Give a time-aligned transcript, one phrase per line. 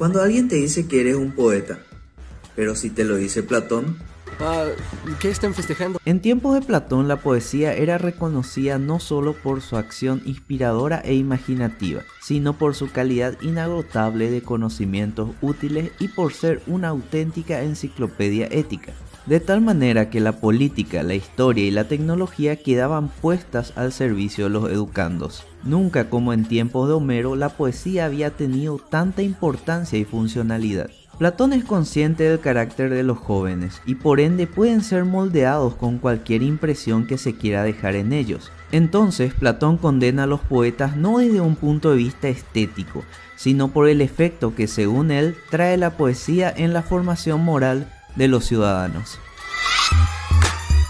[0.00, 1.78] Cuando alguien te dice que eres un poeta,
[2.56, 3.98] pero si te lo dice Platón,
[4.38, 4.64] Ah,
[5.20, 6.00] ¿Qué están festejando?
[6.06, 11.12] En tiempos de Platón la poesía era reconocida no solo por su acción inspiradora e
[11.12, 18.48] imaginativa, sino por su calidad inagotable de conocimientos útiles y por ser una auténtica enciclopedia
[18.50, 18.94] ética.
[19.26, 24.44] De tal manera que la política, la historia y la tecnología quedaban puestas al servicio
[24.44, 25.44] de los educandos.
[25.62, 30.90] Nunca como en tiempos de Homero la poesía había tenido tanta importancia y funcionalidad.
[31.18, 35.98] Platón es consciente del carácter de los jóvenes y por ende pueden ser moldeados con
[35.98, 38.50] cualquier impresión que se quiera dejar en ellos.
[38.72, 43.04] Entonces Platón condena a los poetas no desde un punto de vista estético,
[43.36, 48.28] sino por el efecto que según él trae la poesía en la formación moral de
[48.28, 49.18] los ciudadanos.